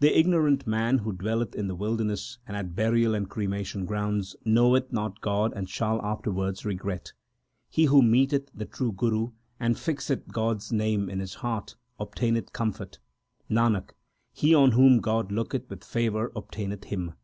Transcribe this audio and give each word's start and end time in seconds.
The 0.00 0.14
ignorant 0.14 0.66
man 0.66 0.98
who 0.98 1.14
dwelleth 1.14 1.54
in 1.54 1.66
the 1.66 1.74
wilderness 1.74 2.36
and 2.46 2.54
at 2.58 2.74
burial 2.76 3.14
and 3.14 3.26
cremation 3.26 3.86
grounds, 3.86 4.36
knoweth 4.44 4.92
not 4.92 5.22
God 5.22 5.54
and 5.56 5.66
shall 5.66 5.98
afterwards 6.04 6.66
regret. 6.66 7.14
He 7.70 7.86
who 7.86 8.02
meeteth 8.02 8.50
the 8.52 8.66
true 8.66 8.92
Guru 8.92 9.30
and 9.58 9.78
fixeth 9.78 10.28
God 10.28 10.58
s 10.58 10.72
name 10.72 11.08
in 11.08 11.20
his 11.20 11.36
heart, 11.36 11.74
obtaineth 11.98 12.52
comfort. 12.52 12.98
Nanak, 13.50 13.92
he 14.30 14.54
on 14.54 14.72
whom 14.72 15.00
God 15.00 15.32
looketh 15.32 15.70
with 15.70 15.84
favour 15.84 16.32
obtaineth 16.36 16.84
Him. 16.92 17.14